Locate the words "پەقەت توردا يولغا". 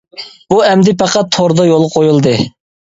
1.03-1.95